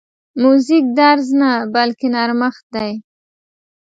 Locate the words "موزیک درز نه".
0.41-1.51